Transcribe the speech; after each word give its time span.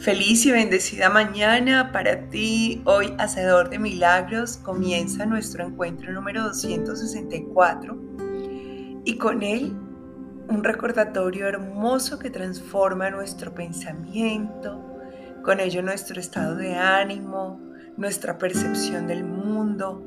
Feliz 0.00 0.46
y 0.46 0.50
bendecida 0.50 1.10
mañana 1.10 1.92
para 1.92 2.30
ti, 2.30 2.80
hoy 2.86 3.14
Hacedor 3.18 3.68
de 3.68 3.78
Milagros. 3.78 4.56
Comienza 4.56 5.26
nuestro 5.26 5.66
encuentro 5.66 6.10
número 6.10 6.42
264 6.44 7.98
y 9.04 9.18
con 9.18 9.42
él 9.42 9.76
un 10.48 10.64
recordatorio 10.64 11.46
hermoso 11.46 12.18
que 12.18 12.30
transforma 12.30 13.10
nuestro 13.10 13.52
pensamiento, 13.52 14.82
con 15.44 15.60
ello 15.60 15.82
nuestro 15.82 16.18
estado 16.18 16.56
de 16.56 16.76
ánimo, 16.76 17.60
nuestra 17.98 18.38
percepción 18.38 19.06
del 19.06 19.22
mundo, 19.22 20.02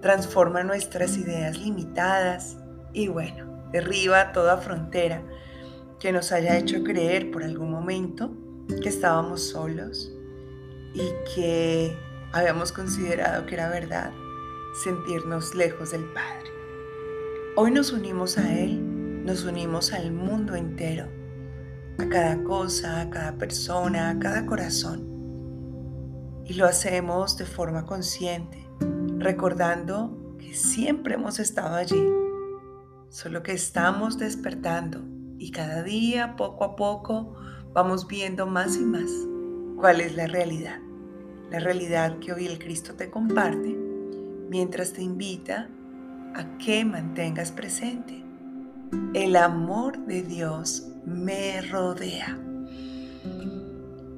transforma 0.00 0.62
nuestras 0.62 1.16
ideas 1.16 1.58
limitadas 1.58 2.56
y 2.92 3.08
bueno, 3.08 3.68
derriba 3.72 4.30
toda 4.30 4.58
frontera 4.58 5.24
que 5.98 6.12
nos 6.12 6.30
haya 6.30 6.56
hecho 6.56 6.84
creer 6.84 7.32
por 7.32 7.42
algún 7.42 7.72
momento 7.72 8.43
que 8.68 8.88
estábamos 8.88 9.42
solos 9.42 10.12
y 10.94 11.10
que 11.34 11.96
habíamos 12.32 12.72
considerado 12.72 13.46
que 13.46 13.54
era 13.54 13.68
verdad 13.68 14.12
sentirnos 14.82 15.54
lejos 15.54 15.92
del 15.92 16.04
Padre. 16.04 16.50
Hoy 17.56 17.70
nos 17.70 17.92
unimos 17.92 18.38
a 18.38 18.58
Él, 18.58 19.24
nos 19.24 19.44
unimos 19.44 19.92
al 19.92 20.12
mundo 20.12 20.54
entero, 20.56 21.06
a 21.98 22.08
cada 22.08 22.42
cosa, 22.42 23.02
a 23.02 23.10
cada 23.10 23.38
persona, 23.38 24.10
a 24.10 24.18
cada 24.18 24.46
corazón. 24.46 25.12
Y 26.44 26.54
lo 26.54 26.66
hacemos 26.66 27.36
de 27.36 27.46
forma 27.46 27.86
consciente, 27.86 28.68
recordando 29.18 30.36
que 30.38 30.54
siempre 30.54 31.14
hemos 31.14 31.38
estado 31.38 31.76
allí, 31.76 32.04
solo 33.08 33.42
que 33.42 33.52
estamos 33.52 34.18
despertando 34.18 35.02
y 35.38 35.50
cada 35.52 35.82
día, 35.82 36.36
poco 36.36 36.64
a 36.64 36.76
poco, 36.76 37.36
vamos 37.74 38.06
viendo 38.06 38.46
más 38.46 38.76
y 38.76 38.84
más 38.84 39.10
cuál 39.76 40.00
es 40.00 40.14
la 40.14 40.28
realidad. 40.28 40.78
La 41.50 41.58
realidad 41.58 42.18
que 42.20 42.32
hoy 42.32 42.46
el 42.46 42.58
Cristo 42.58 42.94
te 42.94 43.10
comparte 43.10 43.76
mientras 44.48 44.92
te 44.92 45.02
invita 45.02 45.68
a 46.34 46.56
que 46.58 46.84
mantengas 46.84 47.50
presente. 47.50 48.24
El 49.12 49.34
amor 49.34 49.98
de 50.06 50.22
Dios 50.22 50.88
me 51.04 51.60
rodea. 51.62 52.38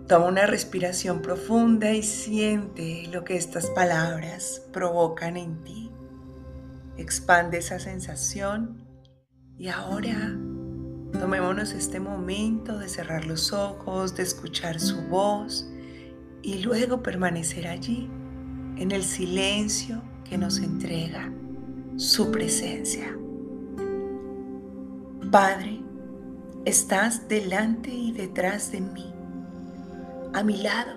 Toma 0.07 0.27
una 0.27 0.47
respiración 0.47 1.21
profunda 1.23 1.93
y 1.93 2.03
siente 2.03 3.09
lo 3.11 3.25
que 3.25 3.37
estas 3.37 3.71
palabras 3.71 4.63
provocan 4.73 5.37
en 5.37 5.65
ti. 5.65 5.91
Expande 6.99 7.59
esa 7.59 7.79
sensación 7.79 8.87
y 9.59 9.69
ahora 9.69 10.37
Tomémonos 11.21 11.73
este 11.73 11.99
momento 11.99 12.79
de 12.79 12.89
cerrar 12.89 13.27
los 13.27 13.53
ojos, 13.53 14.15
de 14.15 14.23
escuchar 14.23 14.79
su 14.79 15.01
voz 15.03 15.69
y 16.43 16.63
luego 16.63 17.03
permanecer 17.03 17.67
allí 17.67 18.09
en 18.77 18.91
el 18.93 19.03
silencio 19.03 20.03
que 20.25 20.37
nos 20.37 20.59
entrega 20.59 21.33
su 21.97 22.31
presencia. 22.31 23.17
Padre, 25.31 25.81
estás 26.67 27.29
delante 27.29 27.91
y 27.91 28.13
detrás 28.13 28.71
de 28.71 28.81
mí, 28.81 29.13
a 30.35 30.43
mi 30.43 30.63
lado, 30.63 30.93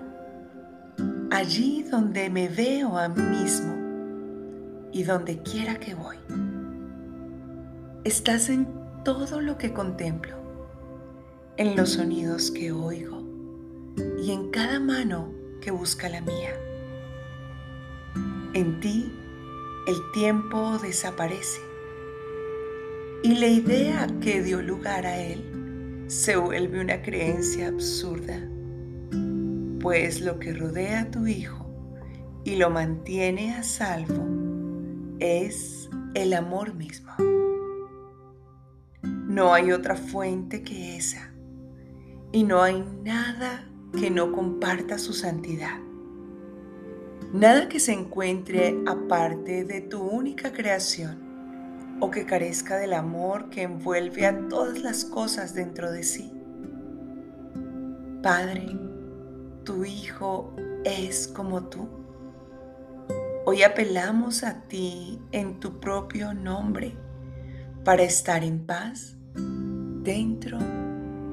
allí 1.32 1.84
donde 1.84 2.30
me 2.30 2.50
veo 2.50 2.98
a 2.98 3.08
mí 3.08 3.22
mismo 3.22 3.74
y 4.92 5.04
donde 5.04 5.42
quiera 5.42 5.80
que 5.80 5.96
voy. 5.96 6.18
Estás 8.04 8.50
en 8.50 8.79
todo 9.16 9.42
lo 9.42 9.58
que 9.58 9.74
contemplo, 9.74 10.36
en 11.58 11.76
los 11.76 11.94
sonidos 11.94 12.52
que 12.52 12.72
oigo 12.72 13.24
y 14.22 14.32
en 14.32 14.52
cada 14.52 14.80
mano 14.80 15.34
que 15.62 15.72
busca 15.72 16.08
la 16.10 16.22
mía. 16.22 16.54
En 18.54 18.80
ti 18.82 19.12
el 19.88 19.96
tiempo 20.14 20.78
desaparece 20.78 21.60
y 23.24 23.34
la 23.40 23.48
idea 23.48 24.06
que 24.22 24.44
dio 24.44 24.62
lugar 24.62 25.08
a 25.08 25.18
él 25.18 26.04
se 26.06 26.36
vuelve 26.36 26.80
una 26.80 27.02
creencia 27.02 27.70
absurda, 27.70 28.48
pues 29.80 30.22
lo 30.22 30.38
que 30.38 30.54
rodea 30.54 31.02
a 31.02 31.10
tu 31.10 31.26
hijo 31.26 31.66
y 32.44 32.58
lo 32.58 32.70
mantiene 32.70 33.56
a 33.56 33.64
salvo 33.64 34.28
es 35.18 35.90
el 36.14 36.34
amor 36.36 36.76
mismo. 36.76 37.39
No 39.40 39.54
hay 39.54 39.72
otra 39.72 39.96
fuente 39.96 40.64
que 40.64 40.98
esa. 40.98 41.32
Y 42.34 42.44
no 42.44 42.62
hay 42.62 42.84
nada 43.06 43.70
que 43.98 44.12
no 44.12 44.34
comparta 44.34 44.98
su 44.98 45.14
santidad. 45.14 45.80
Nada 47.32 47.70
que 47.70 47.80
se 47.80 47.94
encuentre 47.94 48.78
aparte 48.86 49.64
de 49.64 49.80
tu 49.80 50.02
única 50.02 50.52
creación 50.52 51.98
o 52.02 52.12
que 52.12 52.26
carezca 52.26 52.76
del 52.76 52.92
amor 52.92 53.50
que 53.50 53.62
envuelve 53.62 54.26
a 54.26 54.50
todas 54.50 54.82
las 54.82 55.06
cosas 55.06 55.54
dentro 55.54 55.90
de 55.90 56.04
sí. 56.04 56.34
Padre, 58.22 58.78
tu 59.64 59.86
Hijo 59.86 60.54
es 60.84 61.30
como 61.30 61.64
tú. 61.70 61.88
Hoy 63.46 63.64
apelamos 63.64 64.44
a 64.44 64.64
ti 64.64 65.22
en 65.32 65.62
tu 65.62 65.80
propio 65.80 66.34
nombre 66.34 66.98
para 67.86 68.04
estar 68.04 68.44
en 68.44 68.66
paz 68.66 69.16
dentro 70.04 70.58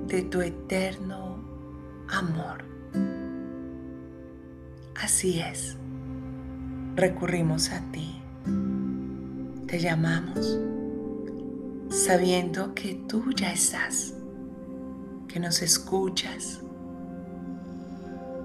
de 0.07 0.23
tu 0.23 0.41
eterno 0.41 1.39
amor. 2.09 2.65
Así 5.03 5.41
es, 5.41 5.77
recurrimos 6.95 7.71
a 7.71 7.81
ti, 7.93 8.21
te 9.67 9.79
llamamos, 9.79 10.59
sabiendo 11.91 12.75
que 12.75 12.95
tú 13.09 13.31
ya 13.33 13.53
estás, 13.53 14.15
que 15.29 15.39
nos 15.39 15.63
escuchas, 15.63 16.61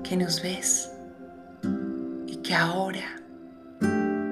que 0.03 0.17
nos 0.17 0.41
ves 0.41 0.91
y 2.27 2.37
que 2.37 2.53
ahora 2.53 3.21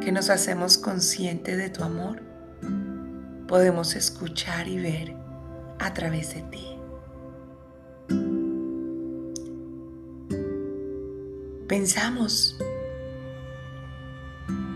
que 0.01 0.11
nos 0.11 0.29
hacemos 0.29 0.77
conscientes 0.77 1.57
de 1.57 1.69
tu 1.69 1.83
amor, 1.83 2.21
podemos 3.47 3.95
escuchar 3.95 4.67
y 4.67 4.77
ver 4.77 5.28
a 5.79 5.93
través 5.93 6.33
de 6.35 6.41
ti. 6.43 6.65
Pensamos 11.67 12.57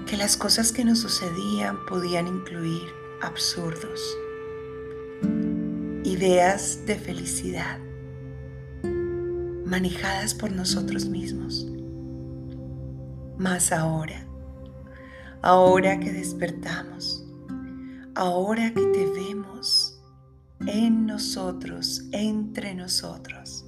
que 0.06 0.16
las 0.16 0.38
cosas 0.38 0.72
que 0.72 0.86
nos 0.86 1.00
sucedían 1.00 1.86
podían 1.88 2.28
incluir 2.28 2.88
absurdos, 3.22 4.16
ideas 6.04 6.86
de 6.86 6.96
felicidad 6.96 7.80
manejadas 9.74 10.36
por 10.36 10.52
nosotros 10.52 11.08
mismos. 11.08 11.68
Mas 13.40 13.72
ahora, 13.72 14.28
ahora 15.42 16.00
que 16.00 16.12
despertamos, 16.12 17.26
ahora 18.14 18.72
que 18.72 18.86
te 18.86 19.06
vemos, 19.08 19.83
en 20.68 21.06
nosotros, 21.06 22.08
entre 22.12 22.74
nosotros. 22.74 23.66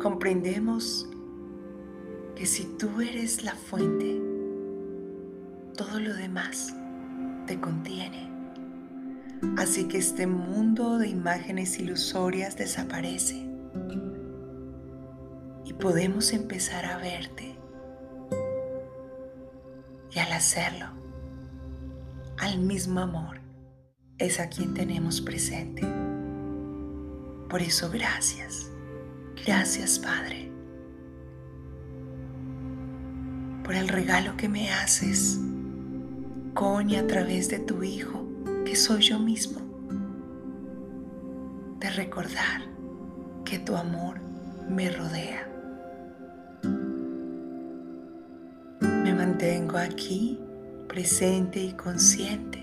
Comprendemos 0.00 1.08
que 2.36 2.46
si 2.46 2.64
tú 2.78 3.00
eres 3.00 3.42
la 3.42 3.54
fuente, 3.54 4.20
todo 5.76 5.98
lo 6.00 6.14
demás 6.14 6.74
te 7.46 7.58
contiene. 7.58 8.28
Así 9.56 9.88
que 9.88 9.98
este 9.98 10.26
mundo 10.26 10.98
de 10.98 11.08
imágenes 11.08 11.78
ilusorias 11.78 12.56
desaparece 12.56 13.46
y 15.64 15.72
podemos 15.74 16.32
empezar 16.32 16.84
a 16.86 16.98
verte. 16.98 17.56
Y 20.10 20.18
al 20.18 20.32
hacerlo, 20.32 20.86
al 22.38 22.58
mismo 22.58 23.00
amor, 23.00 23.37
es 24.18 24.40
a 24.40 24.48
quien 24.48 24.74
tenemos 24.74 25.20
presente. 25.20 25.82
Por 27.48 27.62
eso 27.62 27.88
gracias, 27.90 28.70
gracias 29.46 29.98
Padre, 29.98 30.50
por 33.62 33.74
el 33.74 33.88
regalo 33.88 34.36
que 34.36 34.48
me 34.48 34.70
haces 34.72 35.38
con 36.52 36.90
y 36.90 36.96
a 36.96 37.06
través 37.06 37.48
de 37.48 37.60
tu 37.60 37.82
Hijo, 37.82 38.26
que 38.64 38.74
soy 38.74 39.02
yo 39.02 39.18
mismo, 39.18 39.60
de 41.78 41.90
recordar 41.90 42.62
que 43.44 43.60
tu 43.60 43.76
amor 43.76 44.20
me 44.68 44.90
rodea. 44.90 45.48
Me 48.82 49.14
mantengo 49.14 49.78
aquí 49.78 50.38
presente 50.88 51.60
y 51.60 51.72
consciente 51.72 52.57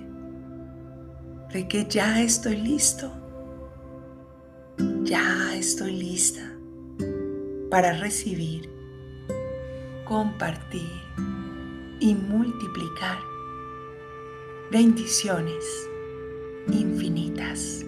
de 1.55 1.69
que 1.69 1.85
ya 1.85 2.21
estoy 2.21 2.57
listo, 2.57 3.09
ya 5.03 5.55
estoy 5.55 5.93
lista 5.93 6.41
para 7.71 7.93
recibir, 7.93 8.69
compartir 10.03 10.91
y 12.01 12.13
multiplicar 12.13 13.17
bendiciones 14.69 15.63
infinitas. 16.73 17.85